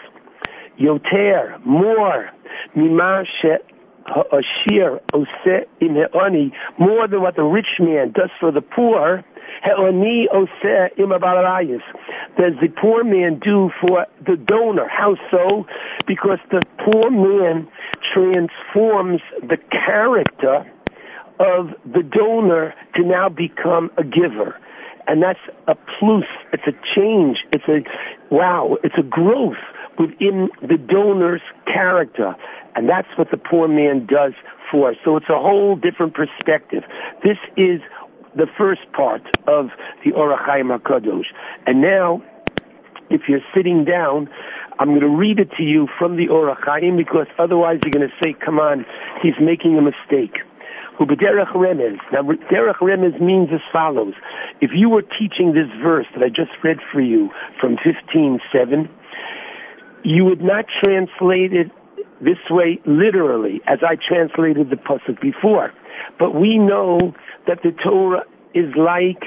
Yoter, 0.79 1.63
more, 1.65 2.29
mimashe 2.75 3.57
ha'ashir 4.05 4.99
ose 5.13 5.65
im 5.79 6.51
more 6.77 7.07
than 7.07 7.21
what 7.21 7.35
the 7.35 7.43
rich 7.43 7.79
man 7.79 8.11
does 8.11 8.29
for 8.39 8.51
the 8.51 8.61
poor, 8.61 9.23
does 12.37 12.53
the 12.61 12.67
poor 12.79 13.03
man 13.03 13.39
do 13.39 13.71
for 13.81 14.05
the 14.25 14.35
donor? 14.37 14.87
How 14.87 15.15
so? 15.31 15.65
Because 16.05 16.39
the 16.51 16.61
poor 16.83 17.09
man 17.09 17.67
transforms 18.13 19.21
the 19.41 19.57
character 19.71 20.65
of 21.39 21.69
the 21.85 22.03
donor 22.03 22.73
to 22.95 23.03
now 23.03 23.29
become 23.29 23.91
a 23.97 24.03
giver. 24.03 24.59
And 25.07 25.21
that's 25.21 25.39
a 25.67 25.75
plus, 25.75 26.25
it's 26.51 26.67
a 26.67 26.73
change, 26.95 27.37
it's 27.51 27.67
a, 27.67 27.83
wow, 28.33 28.77
it's 28.83 28.95
a 28.97 29.03
growth 29.03 29.57
within 29.99 30.49
the 30.61 30.77
donor's 30.77 31.41
character. 31.65 32.35
And 32.75 32.89
that's 32.89 33.07
what 33.17 33.31
the 33.31 33.37
poor 33.37 33.67
man 33.67 34.05
does 34.05 34.33
for 34.71 34.91
us. 34.91 34.97
So 35.05 35.15
it's 35.15 35.29
a 35.29 35.39
whole 35.39 35.75
different 35.75 36.13
perspective. 36.13 36.83
This 37.23 37.37
is 37.55 37.81
the 38.35 38.47
first 38.57 38.81
part 38.93 39.21
of 39.47 39.69
the 40.03 40.13
Ohr 40.13 40.35
HaChaim 40.37 40.77
HaKadosh. 40.77 41.25
And 41.65 41.81
now, 41.81 42.21
if 43.09 43.21
you're 43.27 43.45
sitting 43.55 43.85
down, 43.85 44.29
I'm 44.79 44.89
going 44.89 45.01
to 45.01 45.07
read 45.07 45.39
it 45.39 45.51
to 45.57 45.63
you 45.63 45.87
from 45.97 46.17
the 46.17 46.29
Ohr 46.29 46.53
HaChaim 46.55 46.97
because 46.97 47.27
otherwise 47.39 47.79
you're 47.83 47.91
going 47.91 48.07
to 48.07 48.15
say, 48.23 48.35
come 48.43 48.59
on, 48.59 48.85
he's 49.21 49.35
making 49.41 49.77
a 49.77 49.81
mistake. 49.81 50.37
Now, 50.97 51.05
Derech 51.05 51.51
Remez 52.79 53.21
means 53.21 53.49
as 53.53 53.59
follows. 53.73 54.13
If 54.61 54.71
you 54.73 54.89
were 54.89 55.01
teaching 55.01 55.53
this 55.53 55.67
verse 55.83 56.05
that 56.13 56.23
I 56.23 56.29
just 56.29 56.51
read 56.63 56.77
for 56.91 57.01
you 57.01 57.31
from 57.59 57.75
15.7, 57.77 58.87
you 60.05 60.23
would 60.23 60.41
not 60.41 60.65
translate 60.81 61.51
it 61.51 61.69
this 62.21 62.37
way 62.49 62.79
literally, 62.85 63.61
as 63.67 63.79
I 63.81 63.95
translated 63.95 64.69
the 64.69 64.77
pasuk 64.77 65.19
before. 65.21 65.73
But 66.19 66.35
we 66.35 66.57
know 66.57 67.13
that 67.47 67.61
the 67.63 67.71
Torah 67.71 68.23
is 68.53 68.73
like 68.75 69.23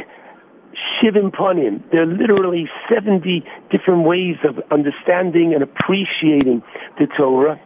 Shivim 0.75 1.31
Panim. 1.31 1.83
There 1.91 2.03
are 2.03 2.07
literally 2.07 2.69
70 2.93 3.45
different 3.71 4.05
ways 4.05 4.37
of 4.45 4.59
understanding 4.71 5.55
and 5.55 5.63
appreciating 5.63 6.63
the 6.99 7.07
Torah. 7.17 7.61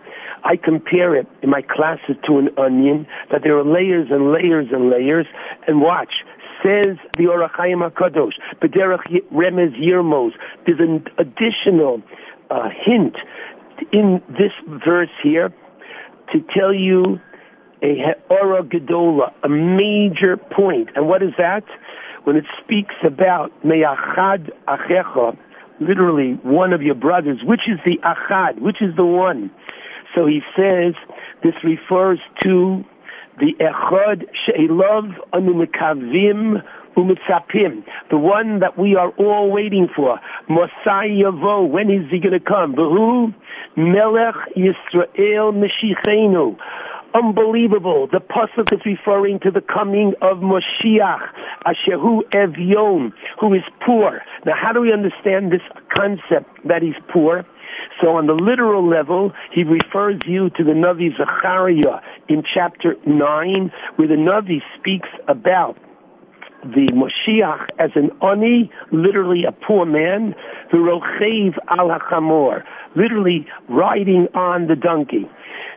I 0.45 0.57
compare 0.57 1.15
it 1.15 1.29
in 1.43 1.51
my 1.51 1.63
classes 1.63 2.17
to 2.27 2.39
an 2.39 2.49
onion, 2.59 3.07
that 3.31 3.43
there 3.45 3.57
are 3.57 3.65
layers 3.65 4.09
and 4.11 4.33
layers 4.33 4.69
and 4.73 4.91
layers, 4.91 5.27
and 5.69 5.81
watch, 5.81 6.13
says 6.63 6.97
the 7.17 7.29
Ohr 7.29 7.49
HaChaim 7.49 7.89
HaKadosh, 7.91 8.35
B'derech 8.61 9.07
Remez 9.33 9.79
Yirmos, 9.81 10.33
there's 10.67 10.81
an 10.81 11.05
additional 11.19 12.03
uh, 12.51 12.69
hint 12.85 13.17
in 13.93 14.23
this 14.29 14.53
verse 14.87 15.11
here 15.23 15.53
to 16.33 16.41
tell 16.57 16.73
you 16.73 17.21
a 17.83 17.95
He'ora 17.95 18.63
Gedola, 18.63 19.33
a 19.43 19.49
major 19.49 20.37
point. 20.37 20.91
And 20.95 21.09
what 21.09 21.23
is 21.23 21.33
that? 21.39 21.65
When 22.25 22.37
it 22.37 22.45
speaks 22.63 22.95
about 23.05 23.51
Me'achad 23.65 24.51
Achecha, 24.69 25.37
literally 25.81 26.39
one 26.43 26.73
of 26.73 26.83
your 26.83 26.95
brothers, 26.95 27.41
which 27.45 27.63
is 27.69 27.79
the 27.85 27.99
Achad, 28.07 28.61
which 28.61 28.81
is 28.81 28.95
the 28.97 29.05
one. 29.05 29.51
So 30.15 30.27
he 30.27 30.41
says 30.57 30.95
this 31.43 31.55
refers 31.65 32.21
to 32.43 32.85
the 33.39 33.55
Echad 33.61 34.27
She'elav 34.47 35.13
Anu 35.33 35.67
Mekavim 35.67 36.63
Umitzapim, 36.97 37.85
the 38.11 38.19
one 38.19 38.61
that 38.61 38.79
we 38.79 38.97
are 38.97 39.11
all 39.19 39.51
waiting 39.51 39.89
for. 39.95 40.21
Mosai 40.49 41.23
Yavo, 41.23 41.69
when 41.69 41.91
is 41.91 42.11
he 42.11 42.19
going 42.19 42.39
to 42.39 42.41
come? 42.41 42.75
Behu 42.75 43.35
Melech 43.77 44.35
Yisrael 44.57 45.53
Meshichenu 45.53 46.57
unbelievable. 47.15 48.09
The 48.11 48.21
pasuk 48.21 48.73
is 48.73 48.81
referring 48.85 49.41
to 49.41 49.51
the 49.51 49.61
coming 49.61 50.15
of 50.23 50.39
Moshiach, 50.39 51.29
Ashehu 51.67 52.23
Evyon, 52.33 53.13
who 53.41 53.55
is 53.55 53.63
poor. 53.85 54.23
Now, 54.47 54.55
how 54.61 54.73
do 54.73 54.81
we 54.81 54.93
understand 54.93 55.53
this 55.53 55.63
concept 55.95 56.67
that 56.67 56.83
he's 56.83 56.97
poor? 57.13 57.45
So 58.01 58.17
on 58.17 58.27
the 58.27 58.35
literal 58.35 58.89
level, 58.89 59.33
he 59.53 59.65
refers 59.65 60.21
you 60.27 60.51
to 60.51 60.65
the 60.65 60.73
Navi 60.73 61.17
Zechariah 61.17 62.01
in 62.29 62.43
chapter 62.43 62.97
9, 63.07 63.73
where 63.97 64.09
the 64.09 64.15
Navi 64.15 64.61
speaks 64.79 65.09
about 65.29 65.77
the 66.63 66.89
Moshiach 66.93 67.67
as 67.79 67.91
an 67.95 68.11
oni, 68.21 68.71
literally 68.93 69.45
a 69.45 69.53
poor 69.53 69.85
man, 69.85 70.35
the 70.71 70.79
rochev 70.79 71.57
al 71.69 71.91
literally 72.95 73.47
riding 73.69 74.29
on 74.35 74.69
the 74.69 74.77
donkey. 74.77 75.29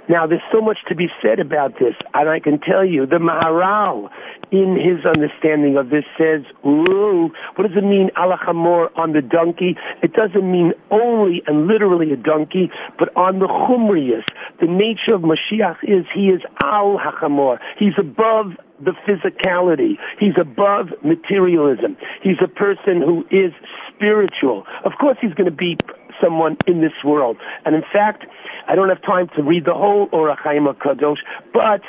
Now, 0.07 0.27
there's 0.27 0.41
so 0.51 0.61
much 0.61 0.77
to 0.87 0.95
be 0.95 1.07
said 1.21 1.39
about 1.39 1.79
this, 1.79 1.95
and 2.13 2.29
I 2.29 2.39
can 2.39 2.59
tell 2.59 2.85
you, 2.85 3.05
the 3.05 3.17
Maharal, 3.17 4.09
in 4.51 4.77
his 4.77 5.05
understanding 5.05 5.77
of 5.77 5.89
this, 5.89 6.03
says, 6.17 6.41
Ooh, 6.65 7.31
what 7.55 7.67
does 7.67 7.75
it 7.75 7.83
mean, 7.83 8.11
alachamor, 8.15 8.89
on 8.97 9.13
the 9.13 9.21
donkey? 9.21 9.75
It 10.03 10.13
doesn't 10.13 10.49
mean 10.49 10.73
only 10.91 11.41
and 11.47 11.67
literally 11.67 12.11
a 12.11 12.17
donkey, 12.17 12.69
but 12.99 13.15
on 13.17 13.39
the 13.39 13.47
chumrius. 13.47 14.23
The 14.61 14.67
nature 14.67 15.15
of 15.15 15.21
Mashiach 15.21 15.77
is 15.83 16.05
he 16.13 16.27
is 16.27 16.41
al 16.63 16.99
hachamor. 16.99 17.57
He's 17.79 17.93
above 17.97 18.53
the 18.79 18.93
physicality. 19.07 19.93
He's 20.19 20.37
above 20.39 20.87
materialism. 21.03 21.97
He's 22.21 22.37
a 22.43 22.47
person 22.47 23.01
who 23.01 23.25
is 23.31 23.53
spiritual. 23.93 24.65
Of 24.83 24.93
course, 24.99 25.17
he's 25.21 25.33
going 25.33 25.49
to 25.49 25.55
be 25.55 25.77
someone 26.21 26.57
in 26.67 26.81
this 26.81 26.93
world. 27.03 27.37
And 27.65 27.75
in 27.75 27.83
fact, 27.93 28.25
I 28.67 28.75
don't 28.75 28.89
have 28.89 29.01
time 29.01 29.29
to 29.35 29.43
read 29.43 29.65
the 29.65 29.73
whole 29.73 30.09
Ohr 30.11 30.35
HaChaim 30.35 30.73
Kadosh, 30.75 31.19
but 31.53 31.81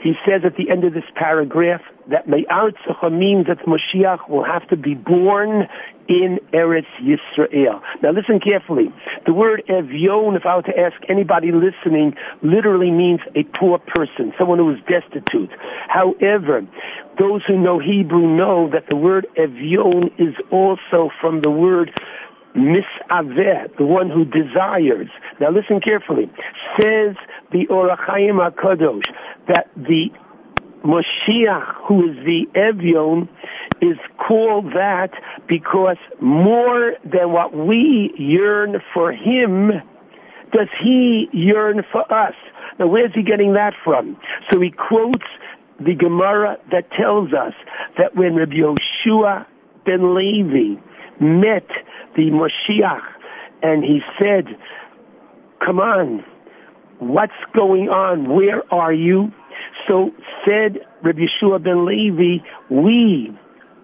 he 0.00 0.14
says 0.26 0.42
at 0.44 0.56
the 0.56 0.70
end 0.70 0.84
of 0.84 0.94
this 0.94 1.04
paragraph 1.14 1.82
that 2.10 2.28
Me'artzecha 2.28 3.12
means 3.12 3.46
that 3.46 3.58
Moshiach 3.66 4.28
will 4.28 4.44
have 4.44 4.66
to 4.68 4.76
be 4.76 4.94
born 4.94 5.68
in 6.08 6.40
Eretz 6.52 6.86
Yisrael. 7.00 7.80
Now 8.02 8.10
listen 8.10 8.40
carefully. 8.40 8.92
The 9.24 9.32
word 9.32 9.62
Evyon, 9.68 10.36
if 10.36 10.44
I 10.44 10.56
were 10.56 10.62
to 10.62 10.78
ask 10.78 10.96
anybody 11.08 11.52
listening, 11.52 12.14
literally 12.42 12.90
means 12.90 13.20
a 13.36 13.44
poor 13.56 13.78
person, 13.78 14.32
someone 14.36 14.58
who 14.58 14.70
is 14.72 14.78
destitute. 14.88 15.50
However, 15.88 16.66
those 17.18 17.42
who 17.46 17.56
know 17.56 17.78
Hebrew 17.78 18.26
know 18.26 18.68
that 18.72 18.86
the 18.88 18.96
word 18.96 19.26
Evyon 19.36 20.10
is 20.18 20.34
also 20.50 21.10
from 21.20 21.42
the 21.42 21.50
word 21.50 21.92
misaveh, 22.56 23.76
the 23.78 23.86
one 23.86 24.10
who 24.10 24.24
desires. 24.24 25.08
Now 25.40 25.50
listen 25.50 25.80
carefully. 25.80 26.30
Says 26.78 27.16
the 27.50 27.66
Ohr 27.68 27.88
HaChaim 27.96 28.38
HaKadosh 28.50 29.06
that 29.48 29.70
the 29.76 30.10
Moshiach, 30.84 31.86
who 31.86 32.10
is 32.10 32.16
the 32.24 32.46
Evyon, 32.54 33.28
is 33.80 33.98
called 34.18 34.66
that 34.74 35.10
because 35.48 35.96
more 36.20 36.94
than 37.04 37.32
what 37.32 37.54
we 37.56 38.12
yearn 38.16 38.80
for 38.92 39.12
him, 39.12 39.70
does 40.52 40.68
he 40.82 41.28
yearn 41.32 41.82
for 41.90 42.02
us. 42.12 42.34
Now 42.78 42.88
where's 42.88 43.14
he 43.14 43.22
getting 43.22 43.54
that 43.54 43.74
from? 43.84 44.16
So 44.50 44.60
he 44.60 44.70
quotes 44.70 45.26
the 45.78 45.94
Gemara 45.94 46.56
that 46.70 46.90
tells 46.92 47.32
us 47.32 47.54
that 47.98 48.14
when 48.14 48.34
Rabbi 48.34 48.56
Yehoshua 48.56 49.46
ben 49.84 50.14
Levi 50.14 50.80
met 51.20 51.66
the 52.16 52.30
Moshiach 52.30 53.02
and 53.62 53.84
he 53.84 54.00
said, 54.18 54.46
come 55.64 55.78
on, 55.78 56.24
what's 56.98 57.32
going 57.54 57.88
on? 57.88 58.34
Where 58.34 58.62
are 58.72 58.92
you? 58.92 59.32
So 59.88 60.10
said 60.44 60.78
Rabbi 61.02 61.20
Yehoshua 61.20 61.62
ben 61.62 61.84
Levi, 61.86 62.44
we 62.70 63.36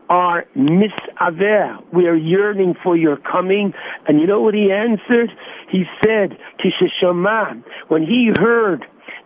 are 0.09 0.47
misaver. 0.57 1.83
We 1.93 2.07
are 2.07 2.17
yearning 2.17 2.75
for 2.83 2.97
your 2.97 3.17
coming. 3.17 3.75
And 4.07 4.21
you 4.21 4.27
know 4.27 4.41
what 4.41 4.55
he 4.55 4.73
answered? 4.73 5.31
He 5.71 5.85
said, 6.03 6.39
Kishishama, 6.59 7.63
when 7.89 8.03
he 8.03 8.33
heard 8.39 8.85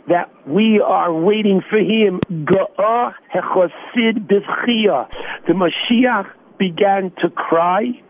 that 0.08 0.30
we 0.46 0.80
are 0.84 1.12
waiting 1.12 1.62
for 1.68 1.78
him, 1.78 2.20
Ga'ah 2.44 3.14
hechosid 3.34 4.26
b'chia. 4.26 5.08
The 5.46 5.52
Mashiach 5.52 6.30
began 6.58 7.12
to 7.22 7.30
cry. 7.30 8.02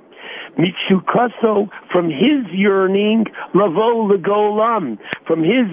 Mitsukaso, 0.58 1.68
from 1.90 2.06
his 2.06 2.46
yearning, 2.52 3.26
lavo 3.54 4.08
legolam, 4.08 4.98
from 5.26 5.42
his 5.42 5.66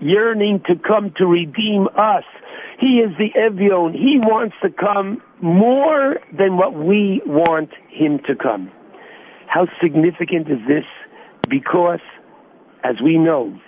yearning 0.00 0.62
to 0.66 0.74
come 0.76 1.12
to 1.16 1.26
redeem 1.26 1.88
us. 1.96 2.24
He 2.78 3.00
is 3.00 3.10
the 3.18 3.30
Evion. 3.38 3.92
He 3.92 4.18
wants 4.18 4.54
to 4.62 4.70
come 4.70 5.20
more 5.40 6.18
than 6.36 6.56
what 6.56 6.74
we 6.74 7.22
want 7.26 7.70
him 7.90 8.20
to 8.26 8.36
come. 8.36 8.70
How 9.48 9.66
significant 9.82 10.48
is 10.48 10.58
this? 10.68 10.84
Because, 11.48 12.00
as 12.84 12.96
we 13.02 13.18
know, 13.18 13.58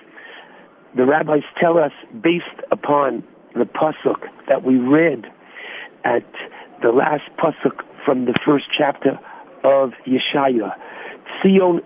the 0.96 1.04
rabbis 1.04 1.42
tell 1.60 1.78
us, 1.78 1.92
based 2.22 2.44
upon 2.70 3.24
the 3.54 3.64
pasuk 3.64 4.28
that 4.48 4.64
we 4.64 4.76
read 4.76 5.26
at 6.04 6.26
the 6.82 6.90
last 6.90 7.24
pasuk 7.38 7.82
from 8.04 8.26
the 8.26 8.34
first 8.44 8.66
chapter 8.76 9.18
of 9.64 9.92
Yeshaya, 10.06 10.74
Tzion 11.42 11.80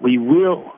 we 0.00 0.18
will 0.18 0.72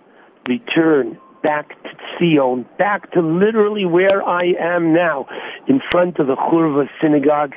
return 0.49 1.19
back 1.43 1.69
to 1.83 1.91
Zion, 2.19 2.67
back 2.79 3.11
to 3.13 3.21
literally 3.21 3.85
where 3.85 4.23
I 4.23 4.53
am 4.59 4.93
now, 4.93 5.27
in 5.67 5.81
front 5.91 6.19
of 6.19 6.27
the 6.27 6.37
Churva 6.37 6.89
synagogue, 7.01 7.55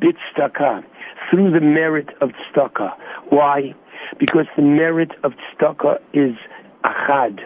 Bit 0.00 0.16
through 1.30 1.52
the 1.52 1.60
merit 1.60 2.08
of 2.20 2.30
Tzedakah. 2.30 2.92
Why? 3.28 3.74
Because 4.18 4.46
the 4.56 4.62
merit 4.62 5.12
of 5.22 5.32
Tzedakah 5.60 5.98
is 6.12 6.36
Achad, 6.84 7.38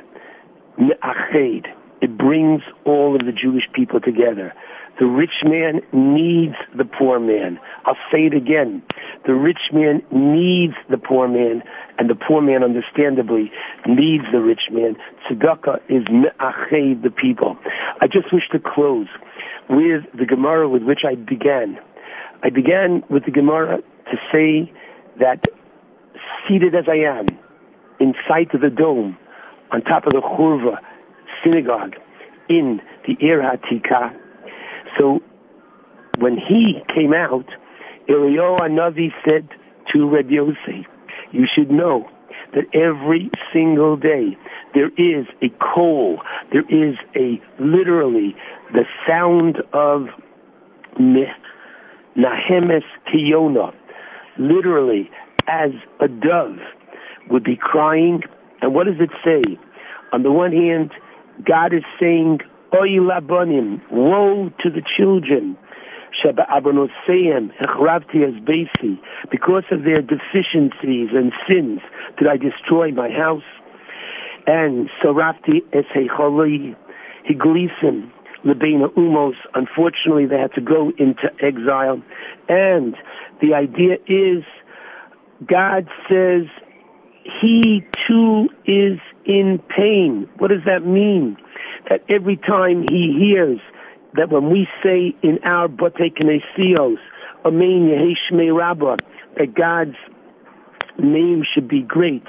Me'ached. 0.78 1.66
It 2.00 2.16
brings 2.16 2.62
all 2.86 3.14
of 3.14 3.26
the 3.26 3.32
Jewish 3.32 3.64
people 3.74 4.00
together. 4.00 4.54
The 5.00 5.06
rich 5.06 5.42
man 5.44 5.80
needs 5.94 6.56
the 6.76 6.84
poor 6.84 7.18
man. 7.18 7.58
I'll 7.86 7.96
say 8.12 8.26
it 8.26 8.34
again. 8.34 8.82
The 9.26 9.32
rich 9.32 9.72
man 9.72 10.02
needs 10.12 10.74
the 10.90 10.98
poor 10.98 11.26
man, 11.26 11.62
and 11.98 12.10
the 12.10 12.14
poor 12.14 12.42
man, 12.42 12.62
understandably, 12.62 13.50
needs 13.86 14.24
the 14.30 14.40
rich 14.40 14.68
man. 14.70 14.96
Tzedakah 15.24 15.80
is 15.88 16.04
me'ached 16.10 17.02
the 17.02 17.10
people. 17.10 17.56
I 18.02 18.08
just 18.08 18.30
wish 18.30 18.42
to 18.52 18.58
close 18.58 19.08
with 19.70 20.04
the 20.18 20.26
Gemara 20.26 20.68
with 20.68 20.82
which 20.82 21.00
I 21.08 21.14
began. 21.14 21.78
I 22.42 22.50
began 22.50 23.02
with 23.08 23.24
the 23.24 23.30
Gemara 23.30 23.78
to 23.78 24.16
say 24.30 24.70
that 25.18 25.46
seated 26.46 26.74
as 26.74 26.84
I 26.88 26.96
am, 26.96 27.26
in 28.00 28.12
sight 28.28 28.52
of 28.52 28.60
the 28.60 28.70
dome, 28.70 29.16
on 29.72 29.80
top 29.80 30.04
of 30.04 30.12
the 30.12 30.20
Churva 30.20 30.76
synagogue, 31.42 31.94
in 32.50 32.82
the 33.06 33.16
Ir 33.24 33.40
HaTikah, 33.40 34.14
so 35.00 35.20
when 36.18 36.36
he 36.36 36.74
came 36.94 37.14
out, 37.14 37.46
Eliyahu 38.08 38.60
Navi 38.70 39.08
said 39.24 39.48
to 39.92 40.08
Rabbi 40.08 40.34
Yossi, 40.34 40.84
you 41.32 41.46
should 41.52 41.70
know 41.70 42.08
that 42.54 42.64
every 42.74 43.30
single 43.52 43.96
day 43.96 44.36
there 44.74 44.88
is 44.88 45.26
a 45.42 45.48
call, 45.58 46.20
there 46.52 46.64
is 46.68 46.96
a 47.16 47.40
literally 47.60 48.34
the 48.72 48.84
sound 49.08 49.56
of 49.72 50.08
Nahemes 50.98 52.82
Kiyona, 53.08 53.72
literally 54.38 55.10
as 55.46 55.70
a 56.00 56.08
dove 56.08 56.58
would 57.30 57.44
be 57.44 57.56
crying. 57.56 58.22
And 58.60 58.74
what 58.74 58.86
does 58.86 59.00
it 59.00 59.10
say? 59.24 59.58
On 60.12 60.22
the 60.22 60.32
one 60.32 60.52
hand, 60.52 60.92
God 61.46 61.72
is 61.72 61.84
saying, 61.98 62.40
Oy 62.72 63.00
labonim, 63.00 63.80
woe 63.90 64.50
to 64.60 64.70
the 64.70 64.82
children. 64.96 65.56
Sheba 66.22 66.46
abonoseim, 66.52 67.50
hechravti 67.60 68.22
as 68.26 68.34
basi. 68.44 68.98
Because 69.30 69.64
of 69.70 69.82
their 69.84 70.02
deficiencies 70.02 71.10
and 71.12 71.32
sins, 71.48 71.80
did 72.18 72.28
I 72.28 72.36
destroy 72.36 72.92
my 72.92 73.08
house? 73.10 73.42
And 74.46 74.88
Sarafti 75.02 75.62
Esecholi 75.72 76.76
Higlisim 77.28 78.10
Lebena 78.44 78.88
Umos. 78.96 79.34
Unfortunately, 79.54 80.26
they 80.26 80.38
had 80.38 80.52
to 80.54 80.60
go 80.60 80.92
into 80.98 81.28
exile. 81.42 82.00
And 82.48 82.96
the 83.40 83.54
idea 83.54 83.96
is, 84.06 84.44
God 85.46 85.88
says, 86.08 86.46
He 87.40 87.82
too 88.06 88.48
is 88.64 88.98
in 89.24 89.60
pain. 89.76 90.28
What 90.38 90.48
does 90.48 90.64
that 90.66 90.86
mean? 90.86 91.36
That 91.88 92.02
every 92.08 92.36
time 92.36 92.84
he 92.90 93.16
hears 93.18 93.60
that 94.14 94.30
when 94.30 94.50
we 94.50 94.66
say 94.82 95.14
in 95.22 95.38
our 95.44 95.68
Bote 95.68 95.94
Knesios, 95.94 96.96
Amen 97.44 97.88
Yeheshme 97.88 98.56
Rabbah, 98.56 98.96
that 99.38 99.54
God's 99.54 99.96
name 100.98 101.42
should 101.54 101.68
be 101.68 101.82
great, 101.82 102.24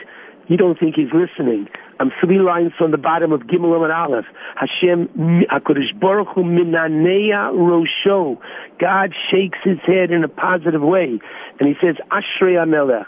you 0.48 0.58
don't 0.58 0.80
think 0.80 0.96
he's 0.96 1.12
listening. 1.14 1.68
I'm 2.00 2.12
three 2.20 2.40
lines 2.40 2.72
from 2.78 2.92
the 2.92 2.98
bottom 2.98 3.32
of 3.32 3.42
Gimel 3.42 3.84
and 3.84 3.92
Aleph. 3.92 4.26
Hashem 4.56 5.08
HaKadosh 5.52 6.00
Baruch 6.00 6.30
Hu 6.34 6.44
Minaneya 6.44 7.54
Rosho. 7.54 8.38
God 8.80 9.14
shakes 9.30 9.60
his 9.64 9.78
head 9.86 10.10
in 10.10 10.24
a 10.24 10.28
positive 10.28 10.82
way, 10.82 11.20
and 11.60 11.70
he 11.70 11.76
says, 11.80 11.96
Ashrei 12.10 12.58
Amelech 12.58 13.06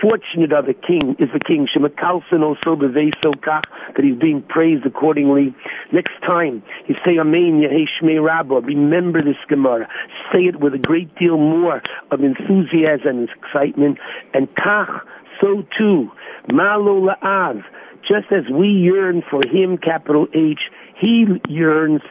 fortunate 0.00 0.52
of 0.52 0.66
the 0.66 0.74
king 0.74 1.16
is 1.18 1.28
the 1.32 1.40
king. 1.40 1.66
Shemakalsin 1.66 2.42
also 2.42 2.76
kach 2.76 3.64
that 3.94 4.04
he's 4.04 4.18
being 4.18 4.42
praised 4.42 4.84
accordingly. 4.86 5.54
Next 5.92 6.14
time 6.26 6.62
you 6.86 6.94
say 7.04 7.18
Amen 7.18 7.62
Yehei 7.62 8.24
Rabbah, 8.24 8.60
remember 8.60 9.22
this 9.22 9.36
Gemara. 9.48 9.88
Say 10.32 10.44
it 10.44 10.60
with 10.60 10.74
a 10.74 10.78
great 10.78 11.14
deal 11.16 11.36
more 11.36 11.82
of 12.10 12.20
enthusiasm 12.22 13.06
and 13.06 13.28
excitement. 13.28 13.98
And 14.34 14.48
Kach, 14.54 15.00
so 15.40 15.64
too, 15.76 16.10
Malo 16.52 17.08
La'av, 17.08 17.62
just 18.02 18.30
as 18.30 18.44
we 18.52 18.68
yearn 18.68 19.22
for 19.28 19.40
him, 19.46 19.78
capital 19.78 20.28
H, 20.34 20.60
he 20.98 21.26
yearns 21.48 22.02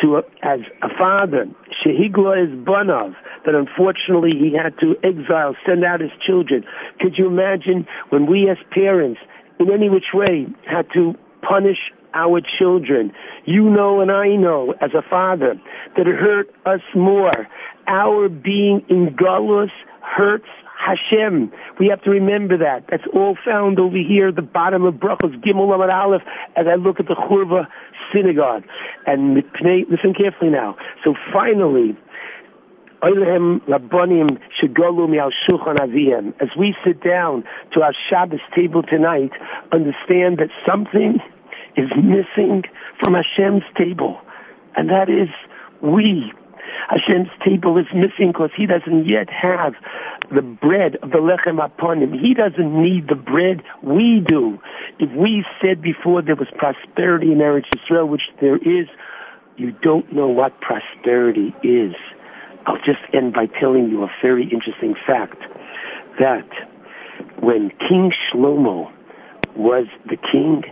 to 0.00 0.22
as 0.42 0.60
a 0.82 0.88
father, 0.98 1.46
Shehigla 1.84 2.44
is 2.44 2.50
Banav, 2.64 3.14
that 3.44 3.54
unfortunately 3.54 4.32
he 4.38 4.56
had 4.56 4.78
to 4.80 4.94
exile, 5.02 5.56
send 5.66 5.84
out 5.84 6.00
his 6.00 6.10
children. 6.24 6.64
Could 7.00 7.16
you 7.18 7.26
imagine 7.26 7.86
when 8.10 8.26
we 8.26 8.48
as 8.48 8.58
parents, 8.70 9.20
in 9.58 9.70
any 9.70 9.88
which 9.88 10.12
way, 10.14 10.46
had 10.66 10.86
to 10.94 11.14
punish 11.42 11.78
our 12.14 12.40
children? 12.58 13.12
You 13.44 13.68
know 13.70 14.00
and 14.00 14.10
I 14.10 14.36
know 14.36 14.74
as 14.80 14.90
a 14.94 15.02
father 15.08 15.60
that 15.96 16.06
it 16.06 16.14
hurt 16.14 16.48
us 16.66 16.80
more. 16.94 17.48
Our 17.86 18.28
being 18.28 18.84
in 18.88 19.16
Galus 19.16 19.70
hurts 20.02 20.48
Hashem. 20.78 21.52
We 21.78 21.88
have 21.88 22.02
to 22.02 22.10
remember 22.10 22.56
that. 22.58 22.84
That's 22.90 23.02
all 23.12 23.36
found 23.44 23.78
over 23.78 23.96
here 23.96 24.28
at 24.28 24.36
the 24.36 24.42
bottom 24.42 24.84
of 24.84 24.94
Brachos 24.94 25.34
Gimel 25.44 25.68
Amad 25.68 25.92
Aleph 25.92 26.22
as 26.56 26.66
I 26.70 26.76
look 26.76 27.00
at 27.00 27.06
the 27.06 27.14
Churva 27.14 27.66
synagogue. 28.14 28.64
And 29.06 29.34
listen 29.34 30.14
carefully 30.14 30.50
now. 30.50 30.76
So 31.04 31.14
finally, 31.32 31.96
as 33.02 33.12
we 36.58 36.74
sit 36.84 37.02
down 37.02 37.44
to 37.72 37.82
our 37.82 37.92
Shabbos 38.10 38.40
table 38.56 38.82
tonight, 38.82 39.30
understand 39.72 40.38
that 40.38 40.50
something 40.66 41.20
is 41.76 41.90
missing 41.96 42.64
from 42.98 43.14
Hashem's 43.14 43.62
table, 43.76 44.20
and 44.76 44.88
that 44.90 45.08
is 45.08 45.28
we. 45.80 46.32
Hashem's 46.88 47.30
table 47.44 47.76
is 47.78 47.86
missing 47.94 48.32
because 48.32 48.50
he 48.56 48.66
doesn't 48.66 49.06
yet 49.06 49.28
have 49.30 49.74
the 50.34 50.42
bread 50.42 50.96
of 51.02 51.10
the 51.10 51.18
lechem 51.18 51.62
upon 51.62 52.02
him. 52.02 52.12
He 52.12 52.34
doesn't 52.34 52.82
need 52.82 53.08
the 53.08 53.14
bread. 53.14 53.62
We 53.82 54.22
do. 54.26 54.58
If 54.98 55.10
we 55.16 55.44
said 55.60 55.82
before 55.82 56.22
there 56.22 56.36
was 56.36 56.48
prosperity 56.56 57.32
in 57.32 57.38
Eretz 57.38 57.66
Israel, 57.74 58.06
which 58.08 58.22
there 58.40 58.56
is, 58.56 58.86
you 59.56 59.72
don't 59.82 60.12
know 60.12 60.28
what 60.28 60.60
prosperity 60.60 61.54
is. 61.62 61.94
I'll 62.66 62.78
just 62.78 63.00
end 63.12 63.32
by 63.32 63.46
telling 63.60 63.88
you 63.88 64.04
a 64.04 64.08
very 64.22 64.44
interesting 64.44 64.94
fact 65.06 65.40
that 66.18 66.48
when 67.40 67.70
King 67.88 68.12
Shlomo 68.12 68.92
was 69.56 69.86
the 70.06 70.16
king, 70.16 70.62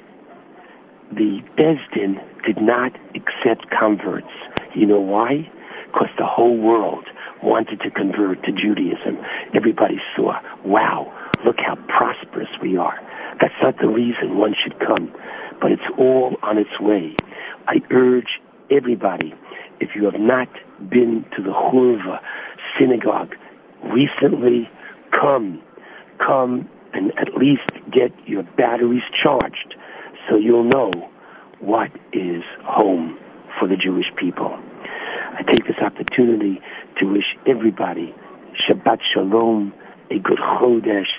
the 1.10 1.40
Besdin 1.56 2.20
did 2.44 2.60
not 2.60 2.92
accept 3.14 3.70
converts. 3.70 4.30
You 4.74 4.86
know 4.86 5.00
why? 5.00 5.50
Because 5.86 6.08
the 6.18 6.26
whole 6.26 6.56
world 6.56 7.06
wanted 7.42 7.80
to 7.80 7.90
convert 7.90 8.42
to 8.44 8.52
Judaism. 8.52 9.18
Everybody 9.54 9.96
saw, 10.14 10.40
wow, 10.64 11.12
look 11.44 11.56
how 11.58 11.76
prosperous 11.88 12.48
we 12.60 12.76
are. 12.76 12.98
That's 13.40 13.54
not 13.62 13.76
the 13.80 13.88
reason 13.88 14.38
one 14.38 14.54
should 14.62 14.78
come, 14.80 15.12
but 15.60 15.72
it's 15.72 15.88
all 15.98 16.36
on 16.42 16.58
its 16.58 16.80
way. 16.80 17.16
I 17.68 17.76
urge 17.90 18.40
everybody, 18.70 19.34
if 19.80 19.90
you 19.94 20.04
have 20.04 20.20
not 20.20 20.48
been 20.88 21.24
to 21.36 21.42
the 21.42 21.50
Hurva 21.50 22.20
synagogue 22.78 23.34
recently, 23.84 24.68
come, 25.12 25.62
come 26.18 26.68
and 26.92 27.12
at 27.18 27.34
least 27.36 27.68
get 27.92 28.12
your 28.26 28.42
batteries 28.56 29.02
charged 29.22 29.74
so 30.28 30.36
you'll 30.36 30.64
know 30.64 30.90
what 31.60 31.90
is 32.12 32.42
home 32.64 33.18
for 33.58 33.68
the 33.68 33.76
Jewish 33.76 34.06
people. 34.16 34.58
I 35.36 35.42
take 35.42 35.66
this 35.66 35.76
opportunity 35.84 36.62
to 36.98 37.04
wish 37.12 37.36
everybody 37.46 38.14
Shabbat 38.66 39.00
Shalom, 39.12 39.74
a 40.10 40.18
good 40.18 40.38
Chodesh, 40.38 41.10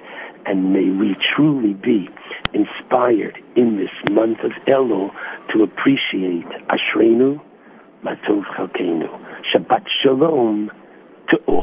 and 0.47 0.73
may 0.73 0.89
we 0.89 1.15
truly 1.35 1.73
be 1.75 2.09
inspired 2.51 3.37
in 3.55 3.77
this 3.77 3.91
month 4.09 4.39
of 4.39 4.51
Elul 4.67 5.11
to 5.53 5.61
appreciate 5.61 6.45
Ashreinu, 6.67 7.39
Matov 8.03 8.43
Chalkeinu. 8.55 9.07
Shabbat 9.53 9.85
Shalom 10.01 10.71
to 11.29 11.37
all. 11.45 11.57